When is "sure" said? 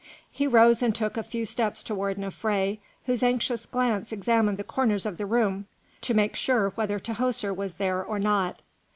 6.35-6.71